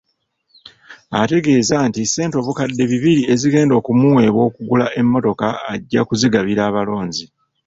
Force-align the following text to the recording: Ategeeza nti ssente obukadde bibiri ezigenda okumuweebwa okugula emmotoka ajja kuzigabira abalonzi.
Ategeeza 1.21 1.75
nti 1.89 2.01
ssente 2.05 2.35
obukadde 2.41 2.83
bibiri 2.91 3.23
ezigenda 3.33 3.73
okumuweebwa 3.79 4.41
okugula 4.49 4.85
emmotoka 4.99 5.47
ajja 5.73 6.01
kuzigabira 6.07 6.61
abalonzi. 6.69 7.25